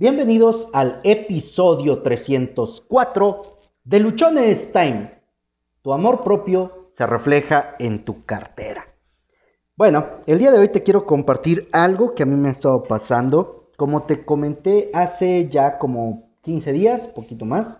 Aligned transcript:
Bienvenidos 0.00 0.66
al 0.72 1.02
episodio 1.04 2.00
304 2.00 3.42
de 3.84 4.00
Luchones 4.00 4.72
Time. 4.72 5.10
Tu 5.82 5.92
amor 5.92 6.22
propio 6.22 6.88
se 6.94 7.04
refleja 7.04 7.74
en 7.78 8.02
tu 8.02 8.24
cartera. 8.24 8.86
Bueno, 9.76 10.06
el 10.26 10.38
día 10.38 10.52
de 10.52 10.58
hoy 10.58 10.70
te 10.70 10.82
quiero 10.82 11.04
compartir 11.04 11.68
algo 11.70 12.14
que 12.14 12.22
a 12.22 12.26
mí 12.26 12.34
me 12.34 12.48
ha 12.48 12.52
estado 12.52 12.82
pasando. 12.84 13.68
Como 13.76 14.04
te 14.04 14.24
comenté 14.24 14.88
hace 14.94 15.50
ya 15.50 15.76
como 15.76 16.30
15 16.44 16.72
días, 16.72 17.06
poquito 17.08 17.44
más, 17.44 17.78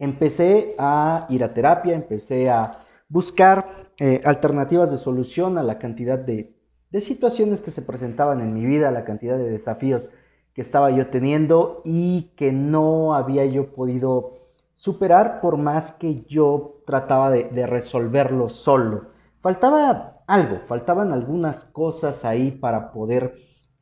empecé 0.00 0.74
a 0.78 1.26
ir 1.28 1.44
a 1.44 1.54
terapia, 1.54 1.94
empecé 1.94 2.50
a 2.50 2.72
buscar 3.08 3.92
eh, 4.00 4.20
alternativas 4.24 4.90
de 4.90 4.96
solución 4.98 5.58
a 5.58 5.62
la 5.62 5.78
cantidad 5.78 6.18
de, 6.18 6.56
de 6.90 7.00
situaciones 7.00 7.60
que 7.60 7.70
se 7.70 7.82
presentaban 7.82 8.40
en 8.40 8.52
mi 8.52 8.66
vida, 8.66 8.90
la 8.90 9.04
cantidad 9.04 9.38
de 9.38 9.48
desafíos 9.48 10.10
que 10.58 10.62
estaba 10.62 10.90
yo 10.90 11.06
teniendo 11.06 11.82
y 11.84 12.32
que 12.34 12.50
no 12.50 13.14
había 13.14 13.46
yo 13.46 13.68
podido 13.76 14.38
superar 14.74 15.40
por 15.40 15.56
más 15.56 15.92
que 15.92 16.24
yo 16.24 16.80
trataba 16.84 17.30
de, 17.30 17.64
resolverlo 17.64 18.48
solo. 18.48 19.04
Faltaba 19.40 20.24
algo, 20.26 20.58
faltaban 20.66 21.12
algunas 21.12 21.64
cosas 21.66 22.24
ahí 22.24 22.50
para 22.50 22.90
poder 22.90 23.36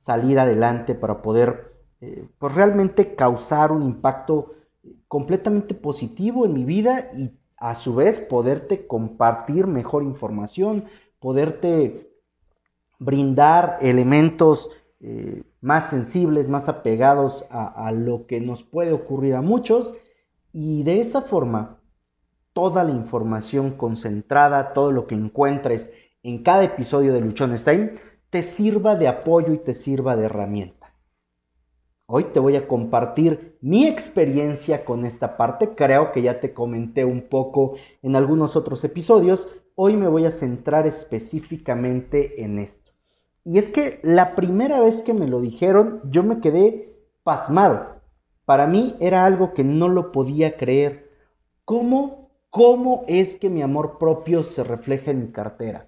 salir 0.04 0.38
adelante, 0.38 0.94
para 0.94 1.22
poder 1.22 1.72
eh, 2.02 2.28
pues 2.38 2.54
realmente 2.54 3.14
causar 3.14 3.72
un 3.72 3.82
impacto 3.82 4.52
completamente 5.08 5.72
positivo 5.72 6.44
en 6.44 6.52
mi 6.52 6.64
vida 6.66 7.10
y 7.16 7.30
a 7.56 7.74
su 7.76 7.94
vez 7.94 8.18
poderte 8.18 8.86
compartir 8.86 9.66
mejor 9.66 10.02
información, 10.02 10.84
poderte 11.20 12.10
brindar 12.98 13.78
elementos 13.80 14.68
eh, 15.00 15.42
más 15.66 15.90
sensibles, 15.90 16.48
más 16.48 16.68
apegados 16.68 17.44
a, 17.50 17.90
lo 17.90 18.28
que 18.28 18.40
nos 18.40 18.62
puede 18.62 18.92
ocurrir 18.92 19.34
a 19.34 19.42
muchos 19.42 19.92
y 20.52 20.84
de 20.84 21.00
esa 21.00 21.22
forma 21.22 21.80
toda 22.52 22.84
la 22.84 22.92
información 22.92 23.72
concentrada, 23.72 24.72
todo 24.74 24.92
lo 24.92 25.08
que 25.08 25.16
encuentres 25.16 25.90
en 26.22 26.44
cada 26.44 26.62
episodio 26.62 27.12
de 27.12 27.20
Luchón 27.20 27.52
Time 27.64 27.98
te 28.30 28.44
sirva 28.44 28.94
de 28.94 29.08
apoyo 29.08 29.52
y 29.54 29.58
te 29.58 29.74
sirva 29.74 30.14
de 30.14 30.26
herramienta. 30.26 30.94
Hoy 32.06 32.26
te 32.32 32.38
voy 32.38 32.54
a 32.54 32.68
compartir 32.68 33.58
mi 33.60 33.88
experiencia 33.88 34.84
con 34.84 35.04
esta 35.04 35.36
parte, 35.36 35.70
creo 35.74 36.12
que 36.12 36.22
ya 36.22 36.38
te 36.38 36.54
comenté 36.54 37.04
un 37.04 37.22
poco 37.22 37.74
en 38.02 38.14
algunos 38.14 38.54
otros 38.54 38.84
episodios, 38.84 39.48
hoy 39.74 39.96
me 39.96 40.06
voy 40.06 40.26
a 40.26 40.30
centrar 40.30 40.86
específicamente 40.86 42.44
en 42.44 42.60
esto. 42.60 42.85
Y 43.46 43.58
es 43.58 43.68
que 43.68 44.00
la 44.02 44.34
primera 44.34 44.80
vez 44.80 45.02
que 45.02 45.14
me 45.14 45.28
lo 45.28 45.40
dijeron, 45.40 46.00
yo 46.10 46.24
me 46.24 46.40
quedé 46.40 46.92
pasmado. 47.22 48.00
Para 48.44 48.66
mí 48.66 48.96
era 48.98 49.24
algo 49.24 49.54
que 49.54 49.62
no 49.62 49.88
lo 49.88 50.10
podía 50.10 50.56
creer. 50.56 51.08
¿Cómo, 51.64 52.32
cómo 52.50 53.04
es 53.06 53.36
que 53.36 53.48
mi 53.48 53.62
amor 53.62 53.98
propio 53.98 54.42
se 54.42 54.64
refleja 54.64 55.12
en 55.12 55.20
mi 55.20 55.28
cartera? 55.28 55.86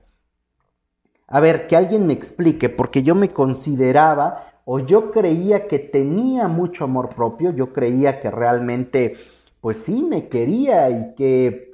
A 1.27 1.41
ver, 1.41 1.67
que 1.67 1.75
alguien 1.75 2.06
me 2.06 2.12
explique, 2.12 2.69
porque 2.69 3.03
yo 3.03 3.17
me 3.17 3.33
consideraba 3.33 4.53
o 4.65 4.78
yo 4.78 5.11
creía 5.11 5.67
que 5.67 5.81
tenía 5.81 6.47
mucho 6.47 6.84
amor 6.84 7.09
propio, 7.09 7.50
yo 7.50 7.72
creía 7.72 8.20
que 8.20 8.31
realmente, 8.31 9.17
pues 9.61 9.78
sí, 9.78 10.00
me 10.00 10.28
quería 10.28 10.89
y 10.91 11.15
que 11.17 11.72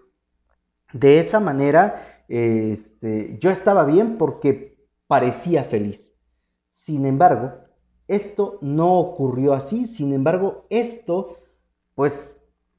de 0.95 1.19
esa 1.19 1.41
manera 1.41 2.23
este, 2.29 3.37
yo 3.39 3.51
estaba 3.51 3.85
bien 3.85 4.17
porque 4.17 4.74
parecía 5.15 5.63
feliz. 5.63 6.01
Sin 6.87 7.07
embargo, 7.07 7.53
esto 8.09 8.59
no 8.63 8.99
ocurrió 8.99 9.55
así, 9.55 9.87
sin 9.87 10.13
embargo, 10.13 10.67
esto, 10.71 11.37
pues, 11.95 12.13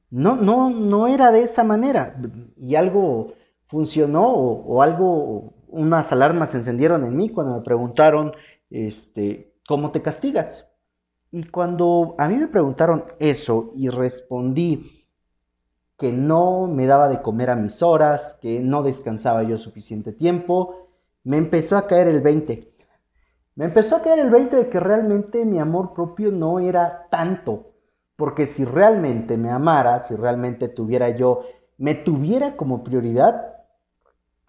no, 0.09 0.35
no, 0.35 0.69
no 0.69 1.07
era 1.07 1.31
de 1.31 1.43
esa 1.43 1.63
manera. 1.63 2.21
Y 2.57 2.75
algo 2.75 3.35
funcionó 3.67 4.33
o, 4.33 4.81
algo, 4.81 5.53
unas 5.69 6.11
alarmas 6.11 6.49
se 6.49 6.57
encendieron 6.57 7.05
en 7.05 7.15
mí 7.15 7.29
cuando 7.29 7.55
me 7.55 7.61
preguntaron, 7.61 8.33
este, 8.69 9.53
¿cómo 9.65 9.91
te 9.91 10.01
castigas? 10.01 10.67
Y 11.31 11.45
cuando 11.45 12.15
a 12.17 12.27
mí 12.27 12.35
me 12.35 12.47
preguntaron 12.47 13.05
eso 13.17 13.71
y 13.77 13.87
respondí 13.87 15.05
que 15.97 16.11
no 16.11 16.67
me 16.67 16.85
daba 16.85 17.07
de 17.07 17.21
comer 17.21 17.49
a 17.49 17.55
mis 17.55 17.81
horas, 17.81 18.37
que 18.41 18.59
no 18.59 18.83
descansaba 18.83 19.43
yo 19.43 19.57
suficiente 19.57 20.11
tiempo, 20.11 20.84
me 21.25 21.37
empezó 21.37 21.75
a 21.75 21.87
caer 21.87 22.07
el 22.07 22.21
20. 22.21 22.71
Me 23.55 23.65
empezó 23.65 23.97
a 23.97 24.01
caer 24.01 24.19
el 24.19 24.29
20 24.29 24.55
de 24.55 24.69
que 24.69 24.79
realmente 24.79 25.43
mi 25.43 25.59
amor 25.59 25.93
propio 25.93 26.31
no 26.31 26.59
era 26.59 27.07
tanto. 27.09 27.71
Porque 28.15 28.47
si 28.47 28.63
realmente 28.63 29.35
me 29.35 29.49
amara, 29.49 29.99
si 30.01 30.15
realmente 30.15 30.69
tuviera 30.69 31.09
yo, 31.09 31.43
me 31.77 31.95
tuviera 31.95 32.55
como 32.55 32.83
prioridad, 32.83 33.55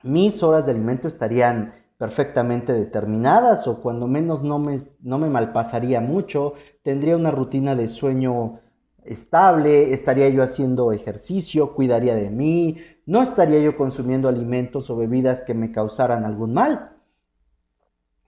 mis 0.03 0.43
horas 0.43 0.67
de 0.67 0.73
alimento 0.73 1.09
estarían 1.09 1.75
perfectamente 1.99 2.73
determinadas 2.73 3.67
o 3.67 3.81
cuando 3.81 4.07
menos 4.07 4.43
no 4.43 4.59
me, 4.59 4.83
no 5.01 5.19
me 5.19 5.31
malpasaría 5.31 6.01
mucho, 6.01 6.53
tendría 6.83 7.17
una 7.17 7.31
rutina 7.31 7.75
de 7.75 7.89
sueño 7.89 8.61
estable, 9.03 9.95
estaría 9.95 10.29
yo 10.29 10.43
haciendo 10.43 10.93
ejercicio, 10.93 11.75
cuidaría 11.75 12.15
de 12.15 12.29
mí, 12.29 12.77
no 13.07 13.23
estaría 13.23 13.61
yo 13.61 13.77
consumiendo 13.77 14.29
alimentos 14.29 14.91
o 14.91 14.97
bebidas 14.97 15.43
que 15.43 15.55
me 15.55 15.73
causaran 15.73 16.25
algún 16.25 16.53
mal. 16.53 16.91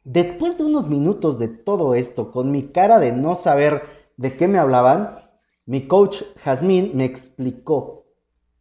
Después 0.05 0.57
de 0.57 0.65
unos 0.65 0.89
minutos 0.89 1.39
de 1.39 1.49
todo 1.49 1.95
esto, 1.95 2.31
con 2.31 2.51
mi 2.51 2.69
cara 2.69 2.99
de 2.99 3.13
no 3.13 3.35
saber 3.35 3.83
de 4.17 4.37
qué 4.37 4.49
me 4.49 4.59
hablaban, 4.59 5.19
mi 5.67 5.87
coach 5.87 6.23
Jazmín 6.43 6.93
me 6.95 7.05
explicó 7.05 8.07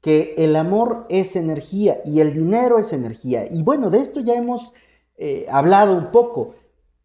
que 0.01 0.35
el 0.37 0.55
amor 0.55 1.05
es 1.09 1.35
energía 1.35 1.99
y 2.03 2.19
el 2.19 2.33
dinero 2.33 2.79
es 2.79 2.91
energía. 2.91 3.47
Y 3.49 3.63
bueno, 3.63 3.89
de 3.89 3.99
esto 3.99 4.19
ya 4.19 4.33
hemos 4.35 4.73
eh, 5.17 5.45
hablado 5.49 5.95
un 5.95 6.11
poco, 6.11 6.55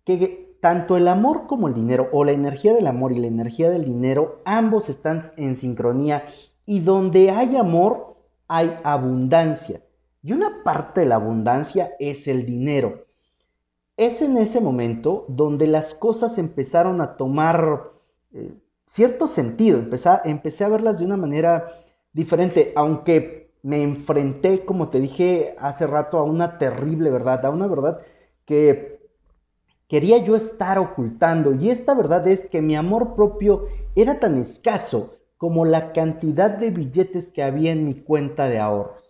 que 0.05 0.57
tanto 0.61 0.97
el 0.97 1.09
amor 1.09 1.47
como 1.47 1.69
el 1.69 1.75
dinero, 1.75 2.09
o 2.13 2.25
la 2.25 2.33
energía 2.33 2.73
del 2.73 2.87
amor 2.87 3.13
y 3.13 3.19
la 3.19 3.27
energía 3.27 3.71
del 3.71 3.85
dinero, 3.85 4.41
ambos 4.45 4.89
están 4.89 5.23
en 5.37 5.57
sincronía. 5.57 6.25
Y 6.67 6.81
donde 6.81 7.31
hay 7.31 7.57
amor, 7.57 8.12
hay 8.55 8.77
abundancia. 8.85 9.81
Y 10.23 10.35
una 10.35 10.63
parte 10.63 11.01
de 11.01 11.07
la 11.07 11.15
abundancia 11.15 11.93
es 11.99 12.29
el 12.29 12.45
dinero. 12.45 13.07
Es 13.97 14.21
en 14.21 14.37
ese 14.37 14.61
momento 14.61 15.25
donde 15.29 15.67
las 15.67 15.95
cosas 15.95 16.37
empezaron 16.37 17.01
a 17.01 17.17
tomar 17.17 17.93
eh, 18.35 18.53
cierto 18.87 19.27
sentido. 19.27 19.79
Empecé, 19.79 20.11
empecé 20.25 20.65
a 20.65 20.69
verlas 20.69 20.99
de 20.99 21.07
una 21.07 21.17
manera 21.17 21.67
diferente, 22.13 22.75
aunque 22.77 23.53
me 23.63 23.83
enfrenté, 23.83 24.67
como 24.67 24.91
te 24.91 25.01
dije 25.01 25.55
hace 25.59 25.87
rato, 25.87 26.19
a 26.19 26.25
una 26.25 26.59
terrible 26.59 27.09
verdad, 27.09 27.47
a 27.47 27.51
una 27.51 27.67
verdad 27.67 28.01
que 28.45 29.01
quería 29.89 30.19
yo 30.19 30.37
estar 30.37 30.79
ocultando. 30.79 31.55
Y 31.55 31.71
esta 31.71 31.95
verdad 31.95 32.29
es 32.29 32.47
que 32.49 32.61
mi 32.61 32.77
amor 32.77 33.15
propio 33.15 33.65
era 33.95 34.21
tan 34.21 34.37
escaso 34.37 35.22
como 35.43 35.65
la 35.65 35.93
cantidad 35.93 36.57
de 36.57 36.71
billetes 36.71 37.33
que 37.33 37.43
había 37.43 37.73
en 37.73 37.85
mi 37.85 37.95
cuenta 37.95 38.45
de 38.45 38.61
ahorros. 38.61 39.03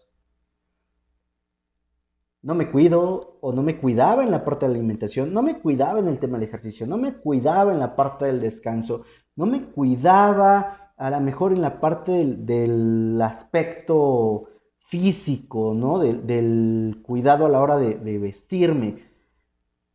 No 2.41 2.55
me 2.55 2.71
cuido 2.71 3.37
o 3.43 3.53
no 3.53 3.63
me 3.63 3.77
cuidaba 3.77 4.25
en 4.25 4.31
la 4.31 4.43
parte 4.43 4.65
de 4.65 4.73
la 4.73 4.79
alimentación, 4.79 5.35
no 5.35 5.43
me 5.43 5.59
cuidaba 5.59 5.99
en 5.99 6.09
el 6.09 6.19
tema 6.19 6.39
del 6.39 6.49
ejercicio, 6.49 6.87
no 6.87 6.97
me 6.97 7.13
cuidaba 7.13 7.71
en 7.71 7.79
la 7.79 7.95
parte 7.95 8.25
del 8.25 8.41
descanso, 8.41 9.03
no 9.37 9.45
me 9.45 9.65
cuidaba 9.73 10.95
a 10.97 11.11
lo 11.11 11.21
mejor 11.21 11.53
en 11.53 11.61
la 11.61 11.79
parte 11.81 12.25
del, 12.25 13.21
aspecto 13.21 14.45
físico, 14.89 15.75
¿no? 15.75 15.99
del 15.99 17.03
cuidado 17.03 17.45
a 17.45 17.51
la 17.51 17.61
hora 17.61 17.77
de, 17.77 17.97
de 17.97 18.19
vestirme. 18.19 19.05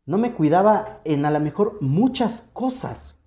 No 0.05 0.19
me 0.19 0.33
cuidaba 0.33 1.01
en 1.03 1.25
a 1.25 1.31
lo 1.31 1.39
mejor 1.39 1.81
muchas 1.81 2.43
cosas. 2.53 3.17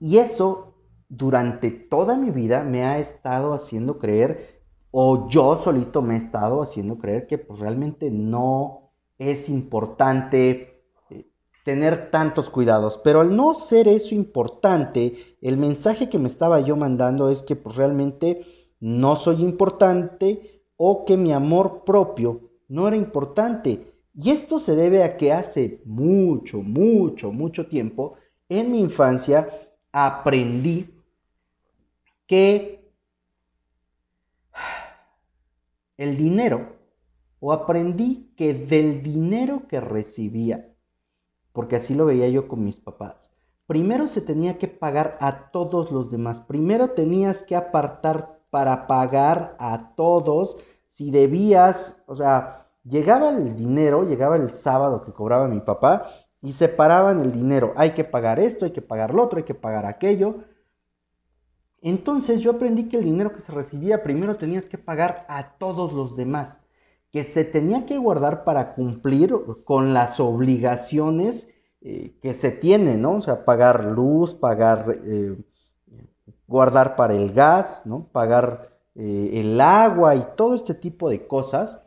Y 0.00 0.18
eso 0.18 0.67
durante 1.08 1.70
toda 1.70 2.16
mi 2.16 2.30
vida 2.30 2.62
me 2.62 2.84
ha 2.84 2.98
estado 2.98 3.54
haciendo 3.54 3.98
creer, 3.98 4.60
o 4.90 5.28
yo 5.28 5.58
solito 5.58 6.02
me 6.02 6.14
he 6.14 6.18
estado 6.18 6.62
haciendo 6.62 6.98
creer 6.98 7.26
que 7.26 7.38
pues 7.38 7.60
realmente 7.60 8.10
no 8.10 8.90
es 9.18 9.48
importante 9.48 10.82
eh, 11.10 11.26
tener 11.64 12.10
tantos 12.10 12.50
cuidados. 12.50 12.98
Pero 13.02 13.20
al 13.20 13.34
no 13.34 13.54
ser 13.54 13.88
eso 13.88 14.14
importante, 14.14 15.36
el 15.40 15.56
mensaje 15.56 16.08
que 16.08 16.18
me 16.18 16.28
estaba 16.28 16.60
yo 16.60 16.76
mandando 16.76 17.30
es 17.30 17.42
que 17.42 17.56
pues 17.56 17.76
realmente 17.76 18.42
no 18.80 19.16
soy 19.16 19.42
importante 19.42 20.62
o 20.76 21.04
que 21.04 21.16
mi 21.16 21.32
amor 21.32 21.84
propio 21.84 22.40
no 22.68 22.86
era 22.86 22.96
importante. 22.96 23.92
Y 24.14 24.30
esto 24.30 24.58
se 24.58 24.74
debe 24.74 25.04
a 25.04 25.16
que 25.16 25.32
hace 25.32 25.80
mucho, 25.84 26.62
mucho, 26.62 27.30
mucho 27.30 27.66
tiempo, 27.66 28.14
en 28.48 28.72
mi 28.72 28.80
infancia, 28.80 29.48
aprendí 29.92 30.97
que 32.28 32.92
el 35.96 36.16
dinero, 36.16 36.76
o 37.40 37.52
aprendí 37.52 38.32
que 38.36 38.54
del 38.54 39.02
dinero 39.02 39.62
que 39.68 39.80
recibía, 39.80 40.68
porque 41.52 41.76
así 41.76 41.94
lo 41.94 42.06
veía 42.06 42.28
yo 42.28 42.46
con 42.46 42.64
mis 42.64 42.76
papás, 42.76 43.28
primero 43.66 44.06
se 44.08 44.20
tenía 44.20 44.58
que 44.58 44.68
pagar 44.68 45.16
a 45.20 45.50
todos 45.50 45.90
los 45.90 46.10
demás. 46.10 46.38
Primero 46.40 46.90
tenías 46.90 47.42
que 47.42 47.56
apartar 47.56 48.38
para 48.50 48.86
pagar 48.86 49.56
a 49.58 49.94
todos. 49.96 50.56
Si 50.92 51.10
debías, 51.10 51.96
o 52.06 52.16
sea, 52.16 52.66
llegaba 52.84 53.30
el 53.30 53.56
dinero, 53.56 54.04
llegaba 54.04 54.36
el 54.36 54.50
sábado 54.50 55.02
que 55.02 55.12
cobraba 55.12 55.48
mi 55.48 55.60
papá 55.60 56.08
y 56.40 56.52
separaban 56.52 57.20
el 57.20 57.32
dinero. 57.32 57.72
Hay 57.76 57.92
que 57.92 58.04
pagar 58.04 58.38
esto, 58.38 58.64
hay 58.64 58.70
que 58.72 58.82
pagar 58.82 59.12
lo 59.12 59.24
otro, 59.24 59.38
hay 59.38 59.44
que 59.44 59.54
pagar 59.54 59.84
aquello. 59.86 60.36
Entonces 61.88 62.42
yo 62.42 62.50
aprendí 62.50 62.90
que 62.90 62.98
el 62.98 63.04
dinero 63.04 63.32
que 63.32 63.40
se 63.40 63.50
recibía 63.50 64.02
primero 64.02 64.34
tenías 64.34 64.66
que 64.66 64.76
pagar 64.76 65.24
a 65.26 65.52
todos 65.56 65.94
los 65.94 66.16
demás, 66.16 66.54
que 67.10 67.24
se 67.24 67.44
tenía 67.44 67.86
que 67.86 67.96
guardar 67.96 68.44
para 68.44 68.74
cumplir 68.74 69.34
con 69.64 69.94
las 69.94 70.20
obligaciones 70.20 71.48
eh, 71.80 72.12
que 72.20 72.34
se 72.34 72.50
tienen, 72.50 73.00
¿no? 73.00 73.12
O 73.12 73.22
sea, 73.22 73.46
pagar 73.46 73.86
luz, 73.86 74.34
pagar, 74.34 74.98
eh, 75.02 75.34
guardar 76.46 76.94
para 76.94 77.14
el 77.14 77.32
gas, 77.32 77.80
¿no? 77.86 78.04
Pagar 78.12 78.68
eh, 78.94 79.30
el 79.40 79.58
agua 79.58 80.14
y 80.14 80.26
todo 80.36 80.56
este 80.56 80.74
tipo 80.74 81.08
de 81.08 81.26
cosas 81.26 81.80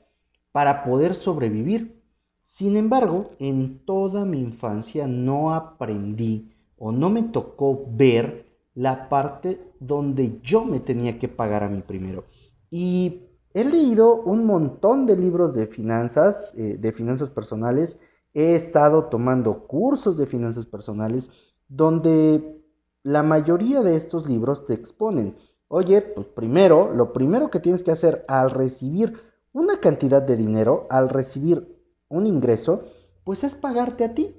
para 0.51 0.83
poder 0.83 1.13
sobrevivir. 1.13 2.01
Sin 2.47 2.75
embargo, 2.75 3.29
en 3.37 3.85
toda 3.85 4.25
mi 4.25 4.39
infancia 4.39 5.05
no 5.05 5.53
aprendí 5.53 6.55
o 6.79 6.91
no 6.91 7.11
me 7.11 7.21
tocó 7.21 7.85
ver 7.87 8.50
la 8.81 9.09
parte 9.09 9.61
donde 9.79 10.39
yo 10.41 10.65
me 10.65 10.79
tenía 10.79 11.19
que 11.19 11.27
pagar 11.27 11.63
a 11.63 11.69
mí 11.69 11.83
primero. 11.83 12.23
Y 12.71 13.27
he 13.53 13.63
leído 13.63 14.15
un 14.23 14.43
montón 14.43 15.05
de 15.05 15.15
libros 15.15 15.53
de 15.53 15.67
finanzas, 15.67 16.51
eh, 16.57 16.77
de 16.79 16.91
finanzas 16.91 17.29
personales. 17.29 17.99
He 18.33 18.55
estado 18.55 19.05
tomando 19.05 19.67
cursos 19.67 20.17
de 20.17 20.25
finanzas 20.25 20.65
personales 20.65 21.29
donde 21.67 22.59
la 23.03 23.21
mayoría 23.21 23.83
de 23.83 23.97
estos 23.97 24.27
libros 24.27 24.65
te 24.65 24.73
exponen, 24.73 25.35
oye, 25.67 26.01
pues 26.01 26.25
primero, 26.25 26.91
lo 26.91 27.13
primero 27.13 27.51
que 27.51 27.59
tienes 27.59 27.83
que 27.83 27.91
hacer 27.91 28.25
al 28.27 28.49
recibir 28.49 29.13
una 29.53 29.79
cantidad 29.79 30.23
de 30.23 30.37
dinero, 30.37 30.87
al 30.89 31.09
recibir 31.09 31.77
un 32.09 32.25
ingreso, 32.25 32.85
pues 33.25 33.43
es 33.43 33.53
pagarte 33.53 34.05
a 34.05 34.15
ti. 34.15 34.35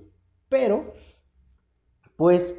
Pero, 0.48 0.94
pues 2.16 2.52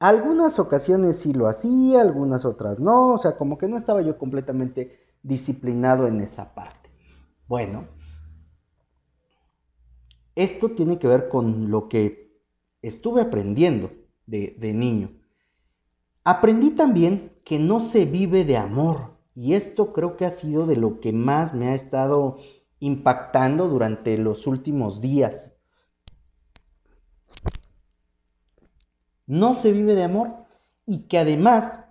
algunas 0.00 0.58
ocasiones 0.58 1.18
sí 1.18 1.32
lo 1.32 1.46
hacía, 1.46 2.00
algunas 2.00 2.44
otras 2.44 2.80
no, 2.80 3.12
o 3.12 3.18
sea, 3.18 3.36
como 3.36 3.58
que 3.58 3.68
no 3.68 3.76
estaba 3.76 4.00
yo 4.00 4.18
completamente 4.18 4.98
disciplinado 5.22 6.08
en 6.08 6.22
esa 6.22 6.54
parte. 6.54 6.90
Bueno, 7.46 7.86
esto 10.34 10.70
tiene 10.70 10.98
que 10.98 11.06
ver 11.06 11.28
con 11.28 11.70
lo 11.70 11.88
que 11.88 12.32
estuve 12.80 13.20
aprendiendo 13.20 13.92
de, 14.26 14.56
de 14.58 14.72
niño. 14.72 15.10
Aprendí 16.24 16.70
también 16.70 17.32
que 17.44 17.58
no 17.58 17.80
se 17.80 18.06
vive 18.06 18.44
de 18.44 18.56
amor, 18.56 19.18
y 19.34 19.54
esto 19.54 19.92
creo 19.92 20.16
que 20.16 20.24
ha 20.24 20.30
sido 20.30 20.66
de 20.66 20.76
lo 20.76 21.00
que 21.00 21.12
más 21.12 21.54
me 21.54 21.68
ha 21.68 21.74
estado 21.74 22.38
impactando 22.78 23.68
durante 23.68 24.16
los 24.16 24.46
últimos 24.46 25.02
días. 25.02 25.52
No 29.30 29.54
se 29.54 29.70
vive 29.70 29.94
de 29.94 30.02
amor 30.02 30.32
y 30.86 31.02
que 31.02 31.16
además 31.16 31.84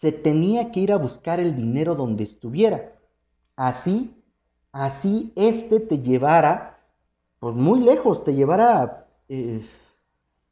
se 0.00 0.10
tenía 0.10 0.72
que 0.72 0.80
ir 0.80 0.90
a 0.90 0.96
buscar 0.96 1.38
el 1.38 1.54
dinero 1.54 1.96
donde 1.96 2.24
estuviera. 2.24 2.94
Así, 3.56 4.16
así 4.72 5.34
este 5.36 5.80
te 5.80 5.98
llevara, 5.98 6.78
pues 7.40 7.54
muy 7.54 7.80
lejos, 7.80 8.24
te 8.24 8.34
llevara 8.34 9.06
eh, 9.28 9.60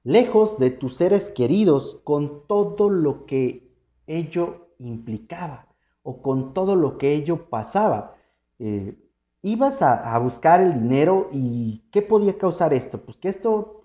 lejos 0.05 0.59
de 0.59 0.73
tus 0.73 0.97
seres 0.97 1.31
queridos 1.31 2.03
con 2.05 2.47
todo 2.47 2.91
lo 2.91 3.25
que 3.25 3.67
ello 4.07 4.69
implicaba 4.79 5.69
o 6.03 6.21
con 6.21 6.53
todo 6.53 6.77
lo 6.77 6.99
que 6.99 7.15
ello 7.15 7.49
pasaba. 7.49 8.15
Eh, 8.59 8.95
ibas 9.41 9.81
a, 9.81 10.15
a 10.15 10.19
buscar 10.19 10.61
el 10.61 10.75
dinero 10.75 11.31
y 11.33 11.83
¿qué 11.91 12.03
podía 12.03 12.37
causar 12.37 12.75
esto? 12.75 13.01
Pues 13.01 13.17
que 13.17 13.31
esto 13.31 13.76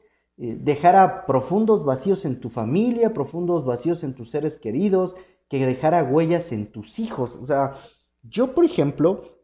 eh, 0.44 0.58
dejara 0.60 1.28
profundos 1.28 1.86
vacíos 1.86 2.26
en 2.26 2.40
tu 2.40 2.50
familia, 2.50 3.14
profundos 3.14 3.64
vacíos 3.64 4.04
en 4.04 4.16
tus 4.16 4.32
seres 4.32 4.58
queridos, 4.58 5.16
que 5.48 5.64
dejara 5.64 6.04
huellas 6.04 6.52
en 6.52 6.72
tus 6.72 6.98
hijos. 6.98 7.38
O 7.40 7.46
sea, 7.46 7.76
yo, 8.24 8.56
por 8.56 8.66
ejemplo, 8.66 9.36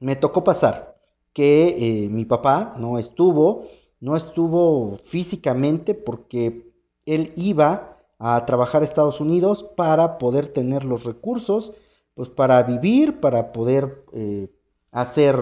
me 0.00 0.16
tocó 0.16 0.42
pasar 0.42 0.96
que 1.32 1.76
eh, 1.78 2.08
mi 2.08 2.24
papá 2.24 2.74
no 2.76 2.98
estuvo, 2.98 3.68
no 4.00 4.16
estuvo 4.16 4.98
físicamente 5.04 5.94
porque 5.94 6.72
él 7.04 7.32
iba 7.36 7.98
a 8.18 8.44
trabajar 8.46 8.82
a 8.82 8.86
Estados 8.86 9.20
Unidos 9.20 9.62
para 9.76 10.18
poder 10.18 10.52
tener 10.52 10.82
los 10.82 11.04
recursos, 11.04 11.72
pues 12.14 12.28
para 12.30 12.60
vivir, 12.64 13.20
para 13.20 13.52
poder 13.52 14.02
eh, 14.12 14.48
hacer 14.90 15.38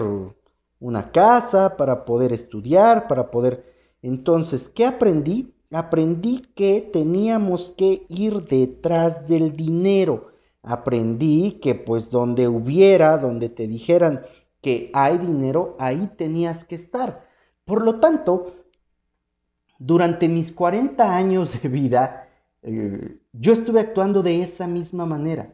una 0.79 1.11
casa, 1.11 1.75
para 1.75 2.05
poder 2.05 2.33
estudiar, 2.33 3.07
para 3.07 3.31
poder 3.31 3.73
entonces, 4.01 4.69
¿qué 4.69 4.85
aprendí? 4.85 5.53
Aprendí 5.71 6.43
que 6.55 6.81
teníamos 6.93 7.73
que 7.77 8.05
ir 8.07 8.43
detrás 8.43 9.27
del 9.27 9.55
dinero. 9.55 10.31
Aprendí 10.61 11.59
que 11.61 11.75
pues 11.75 12.09
donde 12.09 12.47
hubiera, 12.47 13.17
donde 13.17 13.49
te 13.49 13.67
dijeran 13.67 14.21
que 14.61 14.89
hay 14.93 15.17
dinero, 15.17 15.75
ahí 15.79 16.09
tenías 16.17 16.65
que 16.65 16.75
estar. 16.75 17.27
Por 17.65 17.83
lo 17.83 17.99
tanto, 17.99 18.55
durante 19.77 20.27
mis 20.27 20.51
40 20.51 21.15
años 21.15 21.61
de 21.61 21.69
vida, 21.69 22.29
eh, 22.63 23.17
yo 23.33 23.53
estuve 23.53 23.79
actuando 23.79 24.23
de 24.23 24.41
esa 24.41 24.67
misma 24.67 25.05
manera. 25.05 25.53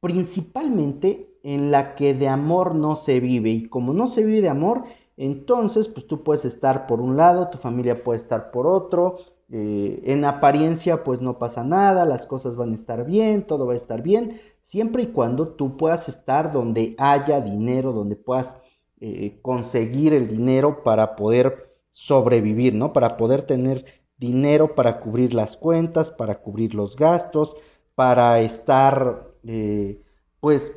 Principalmente 0.00 1.28
en 1.42 1.70
la 1.70 1.94
que 1.94 2.14
de 2.14 2.28
amor 2.28 2.74
no 2.74 2.96
se 2.96 3.20
vive. 3.20 3.50
Y 3.50 3.68
como 3.68 3.92
no 3.92 4.08
se 4.08 4.24
vive 4.24 4.42
de 4.42 4.48
amor, 4.48 4.84
entonces, 5.18 5.88
pues 5.88 6.06
tú 6.06 6.22
puedes 6.22 6.44
estar 6.44 6.86
por 6.86 7.00
un 7.00 7.16
lado, 7.16 7.48
tu 7.48 7.58
familia 7.58 8.02
puede 8.04 8.20
estar 8.20 8.50
por 8.52 8.66
otro, 8.66 9.18
eh, 9.50 10.00
en 10.04 10.24
apariencia 10.24 11.02
pues 11.04 11.20
no 11.20 11.38
pasa 11.38 11.64
nada, 11.64 12.04
las 12.04 12.24
cosas 12.24 12.54
van 12.56 12.72
a 12.72 12.76
estar 12.76 13.04
bien, 13.04 13.46
todo 13.46 13.66
va 13.66 13.74
a 13.74 13.76
estar 13.76 14.00
bien, 14.02 14.40
siempre 14.68 15.02
y 15.02 15.06
cuando 15.08 15.48
tú 15.48 15.76
puedas 15.76 16.08
estar 16.08 16.52
donde 16.52 16.94
haya 16.98 17.40
dinero, 17.40 17.92
donde 17.92 18.14
puedas 18.16 18.56
eh, 19.00 19.38
conseguir 19.42 20.14
el 20.14 20.28
dinero 20.28 20.82
para 20.84 21.16
poder 21.16 21.74
sobrevivir, 21.90 22.74
¿no? 22.74 22.92
Para 22.92 23.16
poder 23.16 23.42
tener 23.42 23.84
dinero 24.18 24.74
para 24.74 25.00
cubrir 25.00 25.34
las 25.34 25.56
cuentas, 25.56 26.10
para 26.10 26.40
cubrir 26.40 26.74
los 26.74 26.96
gastos, 26.96 27.56
para 27.94 28.40
estar 28.40 29.28
eh, 29.44 30.00
pues 30.40 30.70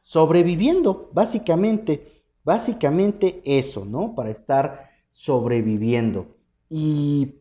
sobreviviendo, 0.00 1.10
básicamente. 1.12 2.17
Básicamente 2.48 3.42
eso, 3.44 3.84
¿no? 3.84 4.14
Para 4.14 4.30
estar 4.30 4.88
sobreviviendo. 5.12 6.28
Y, 6.70 7.34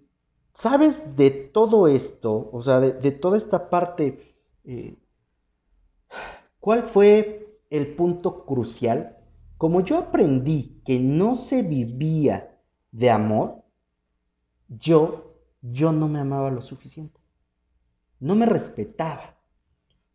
¿sabes? 0.55 1.01
De 1.15 1.31
todo 1.31 1.87
esto, 1.87 2.49
o 2.51 2.61
sea, 2.61 2.81
de, 2.81 3.11
toda 3.13 3.37
esta 3.37 3.69
parte, 3.69 4.35
eh, 4.65 4.97
¿cuál 6.59 6.89
fue 6.89 7.57
el 7.69 7.95
punto 7.95 8.43
crucial? 8.43 9.15
Como 9.57 9.79
yo 9.79 9.97
aprendí 9.97 10.81
que 10.85 10.99
no 10.99 11.37
se 11.37 11.61
vivía 11.61 12.59
de 12.91 13.09
amor, 13.09 13.63
yo, 14.67 15.35
yo 15.61 15.93
no 15.93 16.09
me 16.09 16.19
amaba 16.19 16.51
lo 16.51 16.61
suficiente. 16.61 17.17
No 18.19 18.35
me 18.35 18.45
respetaba. 18.45 19.37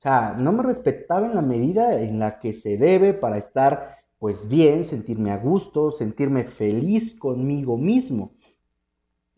O 0.00 0.02
sea, 0.02 0.36
no 0.38 0.52
me 0.52 0.62
respetaba 0.62 1.28
en 1.28 1.34
la 1.34 1.40
medida 1.40 1.98
en 1.98 2.18
la 2.18 2.40
que 2.40 2.52
se 2.52 2.76
debe 2.76 3.14
para 3.14 3.38
estar 3.38 4.01
pues 4.22 4.46
bien, 4.48 4.84
sentirme 4.84 5.32
a 5.32 5.36
gusto, 5.36 5.90
sentirme 5.90 6.44
feliz 6.44 7.12
conmigo 7.12 7.76
mismo. 7.76 8.30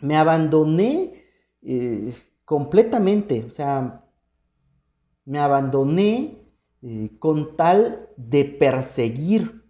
Me 0.00 0.14
abandoné 0.14 1.24
eh, 1.62 2.14
completamente, 2.44 3.44
o 3.44 3.48
sea, 3.48 4.04
me 5.24 5.38
abandoné 5.38 6.36
eh, 6.82 7.08
con 7.18 7.56
tal 7.56 8.10
de 8.18 8.44
perseguir, 8.44 9.62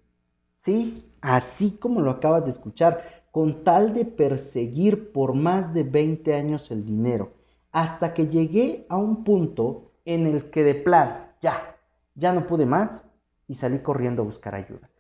¿sí? 0.65 1.05
Así 1.21 1.71
como 1.71 2.01
lo 2.01 2.11
acabas 2.11 2.45
de 2.45 2.51
escuchar, 2.51 3.23
con 3.31 3.63
tal 3.63 3.95
de 3.95 4.07
perseguir 4.07 5.13
por 5.13 5.35
más 5.35 5.73
de 5.73 5.85
20 5.85 6.35
años 6.35 6.73
el 6.73 6.85
dinero, 6.85 7.35
hasta 7.71 8.15
que 8.15 8.27
llegué 8.27 8.85
a 8.89 8.97
un 8.97 9.23
punto 9.23 9.93
en 10.05 10.27
el 10.27 10.51
que 10.51 10.65
de 10.65 10.75
plan, 10.75 11.29
ya, 11.41 11.77
ya 12.17 12.33
no 12.33 12.49
pude 12.49 12.67
más 12.67 13.05
y 13.47 13.55
salí 13.55 13.79
corriendo 13.79 14.23
a 14.23 14.25
buscar 14.25 14.57
ayuda. 14.57 14.91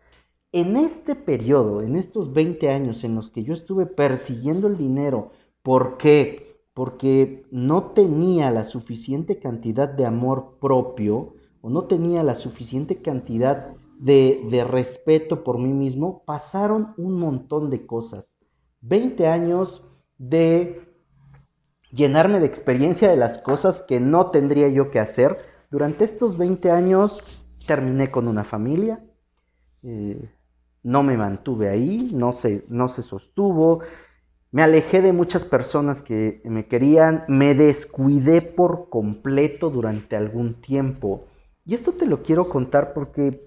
En 0.56 0.76
este 0.76 1.16
periodo, 1.16 1.82
en 1.82 1.96
estos 1.96 2.32
20 2.32 2.70
años 2.70 3.02
en 3.02 3.16
los 3.16 3.28
que 3.28 3.42
yo 3.42 3.54
estuve 3.54 3.86
persiguiendo 3.86 4.68
el 4.68 4.76
dinero, 4.76 5.32
¿por 5.64 5.96
qué? 5.96 6.60
Porque 6.74 7.44
no 7.50 7.90
tenía 7.90 8.52
la 8.52 8.62
suficiente 8.62 9.40
cantidad 9.40 9.88
de 9.88 10.06
amor 10.06 10.58
propio 10.60 11.34
o 11.60 11.70
no 11.70 11.86
tenía 11.86 12.22
la 12.22 12.36
suficiente 12.36 13.02
cantidad 13.02 13.74
de, 13.98 14.46
de 14.48 14.62
respeto 14.62 15.42
por 15.42 15.58
mí 15.58 15.72
mismo, 15.72 16.22
pasaron 16.24 16.94
un 16.98 17.18
montón 17.18 17.68
de 17.68 17.84
cosas. 17.84 18.32
20 18.82 19.26
años 19.26 19.82
de 20.18 20.82
llenarme 21.90 22.38
de 22.38 22.46
experiencia 22.46 23.10
de 23.10 23.16
las 23.16 23.38
cosas 23.38 23.82
que 23.88 23.98
no 23.98 24.30
tendría 24.30 24.68
yo 24.68 24.92
que 24.92 25.00
hacer. 25.00 25.36
Durante 25.72 26.04
estos 26.04 26.38
20 26.38 26.70
años 26.70 27.20
terminé 27.66 28.12
con 28.12 28.28
una 28.28 28.44
familia, 28.44 29.04
eh, 29.82 30.30
no 30.84 31.02
me 31.02 31.16
mantuve 31.16 31.68
ahí, 31.68 32.10
no 32.12 32.32
se, 32.32 32.64
no 32.68 32.86
se 32.88 33.02
sostuvo, 33.02 33.80
me 34.52 34.62
alejé 34.62 35.02
de 35.02 35.12
muchas 35.12 35.44
personas 35.44 36.00
que 36.02 36.40
me 36.44 36.66
querían, 36.66 37.24
me 37.26 37.56
descuidé 37.56 38.40
por 38.40 38.88
completo 38.88 39.70
durante 39.70 40.14
algún 40.14 40.60
tiempo. 40.60 41.26
Y 41.64 41.74
esto 41.74 41.94
te 41.94 42.06
lo 42.06 42.22
quiero 42.22 42.48
contar 42.48 42.92
porque 42.92 43.42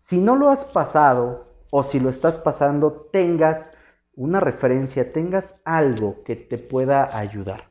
si 0.00 0.18
no 0.18 0.36
lo 0.36 0.50
has 0.50 0.66
pasado 0.66 1.46
o 1.70 1.84
si 1.84 2.00
lo 2.00 2.10
estás 2.10 2.34
pasando, 2.36 3.08
tengas 3.10 3.70
una 4.14 4.40
referencia, 4.40 5.08
tengas 5.08 5.54
algo 5.64 6.22
que 6.22 6.36
te 6.36 6.58
pueda 6.58 7.16
ayudar. 7.16 7.70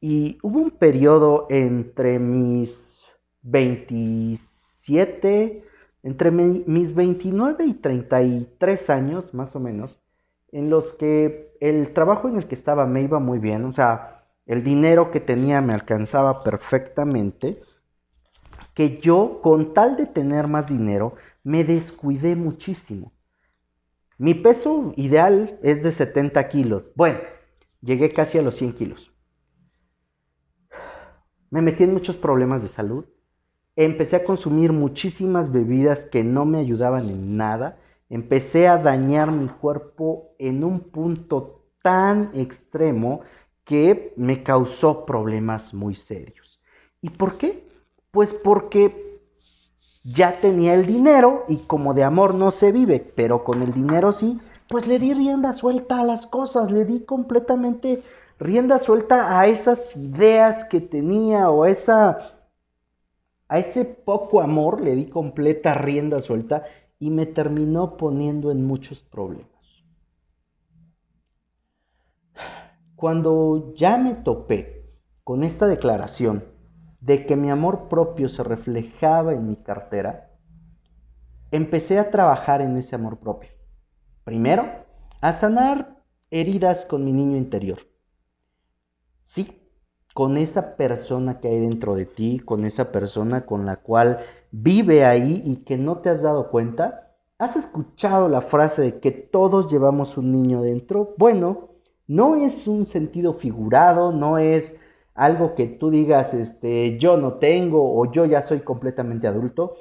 Y 0.00 0.38
hubo 0.42 0.60
un 0.60 0.70
periodo 0.70 1.48
entre 1.50 2.20
mis 2.20 2.70
27, 3.42 5.64
entre 6.04 6.30
mis 6.30 6.94
29 6.94 7.64
y 7.64 7.74
33 7.74 8.90
años, 8.90 9.32
más 9.32 9.56
o 9.56 9.60
menos, 9.60 9.98
en 10.52 10.68
los 10.68 10.92
que 10.94 11.56
el 11.60 11.94
trabajo 11.94 12.28
en 12.28 12.36
el 12.36 12.46
que 12.46 12.54
estaba 12.54 12.84
me 12.84 13.02
iba 13.02 13.18
muy 13.18 13.38
bien, 13.38 13.64
o 13.64 13.72
sea, 13.72 14.26
el 14.44 14.62
dinero 14.62 15.10
que 15.10 15.20
tenía 15.20 15.62
me 15.62 15.72
alcanzaba 15.72 16.44
perfectamente, 16.44 17.62
que 18.74 18.98
yo, 19.00 19.40
con 19.42 19.72
tal 19.72 19.96
de 19.96 20.04
tener 20.04 20.46
más 20.46 20.68
dinero, 20.68 21.14
me 21.42 21.64
descuidé 21.64 22.36
muchísimo. 22.36 23.12
Mi 24.18 24.34
peso 24.34 24.92
ideal 24.96 25.58
es 25.62 25.82
de 25.82 25.92
70 25.92 26.48
kilos. 26.48 26.84
Bueno, 26.96 27.20
llegué 27.80 28.10
casi 28.10 28.36
a 28.36 28.42
los 28.42 28.56
100 28.56 28.74
kilos. 28.74 29.10
Me 31.48 31.62
metí 31.62 31.84
en 31.84 31.94
muchos 31.94 32.16
problemas 32.16 32.60
de 32.60 32.68
salud. 32.68 33.06
Empecé 33.76 34.16
a 34.16 34.24
consumir 34.24 34.72
muchísimas 34.72 35.50
bebidas 35.50 36.04
que 36.04 36.22
no 36.22 36.44
me 36.44 36.58
ayudaban 36.58 37.08
en 37.08 37.36
nada 37.36 37.78
empecé 38.14 38.68
a 38.68 38.78
dañar 38.78 39.32
mi 39.32 39.48
cuerpo 39.48 40.34
en 40.38 40.62
un 40.64 40.80
punto 40.80 41.62
tan 41.82 42.30
extremo 42.34 43.20
que 43.64 44.12
me 44.16 44.42
causó 44.42 45.04
problemas 45.04 45.74
muy 45.74 45.94
serios. 45.94 46.60
¿Y 47.00 47.10
por 47.10 47.38
qué? 47.38 47.66
Pues 48.10 48.32
porque 48.32 49.20
ya 50.04 50.40
tenía 50.40 50.74
el 50.74 50.86
dinero 50.86 51.44
y 51.48 51.58
como 51.66 51.94
de 51.94 52.04
amor 52.04 52.34
no 52.34 52.50
se 52.50 52.72
vive, 52.72 53.00
pero 53.16 53.42
con 53.42 53.62
el 53.62 53.72
dinero 53.72 54.12
sí, 54.12 54.38
pues 54.68 54.86
le 54.86 54.98
di 54.98 55.12
rienda 55.14 55.52
suelta 55.52 56.00
a 56.00 56.04
las 56.04 56.26
cosas, 56.26 56.70
le 56.70 56.84
di 56.84 57.04
completamente 57.04 58.02
rienda 58.38 58.78
suelta 58.78 59.40
a 59.40 59.46
esas 59.46 59.96
ideas 59.96 60.66
que 60.66 60.80
tenía 60.80 61.50
o 61.50 61.64
a 61.64 61.70
esa 61.70 62.33
a 63.54 63.58
ese 63.60 63.84
poco 63.84 64.40
amor 64.40 64.80
le 64.80 64.96
di 64.96 65.06
completa 65.08 65.74
rienda 65.74 66.20
suelta 66.20 66.64
y 66.98 67.10
me 67.10 67.24
terminó 67.24 67.96
poniendo 67.96 68.50
en 68.50 68.66
muchos 68.66 69.04
problemas. 69.04 69.84
Cuando 72.96 73.72
ya 73.76 73.96
me 73.96 74.16
topé 74.16 74.90
con 75.22 75.44
esta 75.44 75.68
declaración 75.68 76.42
de 76.98 77.26
que 77.26 77.36
mi 77.36 77.48
amor 77.48 77.88
propio 77.88 78.28
se 78.28 78.42
reflejaba 78.42 79.34
en 79.34 79.46
mi 79.46 79.54
cartera, 79.54 80.32
empecé 81.52 82.00
a 82.00 82.10
trabajar 82.10 82.60
en 82.60 82.76
ese 82.76 82.96
amor 82.96 83.20
propio. 83.20 83.50
Primero, 84.24 84.84
a 85.20 85.32
sanar 85.32 86.02
heridas 86.28 86.86
con 86.86 87.04
mi 87.04 87.12
niño 87.12 87.36
interior. 87.36 87.78
Sí, 89.26 89.63
con 90.14 90.36
esa 90.38 90.76
persona 90.76 91.40
que 91.40 91.48
hay 91.48 91.60
dentro 91.60 91.96
de 91.96 92.06
ti, 92.06 92.40
con 92.40 92.64
esa 92.64 92.92
persona 92.92 93.44
con 93.44 93.66
la 93.66 93.76
cual 93.76 94.20
vive 94.52 95.04
ahí 95.04 95.42
y 95.44 95.56
que 95.64 95.76
no 95.76 95.98
te 95.98 96.08
has 96.08 96.22
dado 96.22 96.50
cuenta? 96.50 97.16
¿Has 97.38 97.56
escuchado 97.56 98.28
la 98.28 98.40
frase 98.40 98.80
de 98.80 99.00
que 99.00 99.10
todos 99.10 99.70
llevamos 99.70 100.16
un 100.16 100.30
niño 100.30 100.62
dentro? 100.62 101.14
Bueno, 101.18 101.70
no 102.06 102.36
es 102.36 102.68
un 102.68 102.86
sentido 102.86 103.34
figurado, 103.34 104.12
no 104.12 104.38
es 104.38 104.76
algo 105.14 105.56
que 105.56 105.66
tú 105.66 105.90
digas, 105.90 106.32
este, 106.32 106.96
yo 106.98 107.16
no 107.16 107.34
tengo 107.34 107.98
o 107.98 108.10
yo 108.10 108.24
ya 108.24 108.42
soy 108.42 108.60
completamente 108.60 109.26
adulto, 109.26 109.74